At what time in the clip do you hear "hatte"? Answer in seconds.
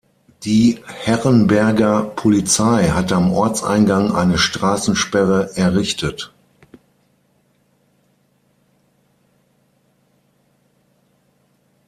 2.89-3.15